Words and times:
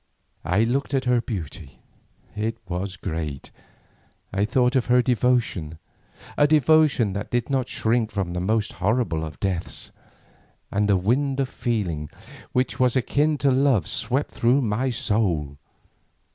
I 0.43 0.63
looked 0.63 0.95
at 0.95 1.05
her 1.05 1.21
beauty, 1.21 1.77
it 2.35 2.57
was 2.67 2.95
great; 2.97 3.51
I 4.33 4.45
thought 4.45 4.75
of 4.75 4.87
her 4.87 5.03
devotion, 5.03 5.77
a 6.35 6.47
devotion 6.47 7.13
that 7.13 7.29
did 7.29 7.51
not 7.51 7.69
shrink 7.69 8.09
from 8.09 8.33
the 8.33 8.39
most 8.39 8.73
horrible 8.81 9.23
of 9.23 9.39
deaths, 9.39 9.91
and 10.71 10.89
a 10.89 10.97
wind 10.97 11.39
of 11.39 11.49
feeling 11.49 12.09
which 12.51 12.79
was 12.79 12.95
akin 12.95 13.37
to 13.45 13.51
love 13.51 13.85
swept 13.85 14.31
through 14.31 14.63
my 14.63 14.89
soul. 14.89 15.59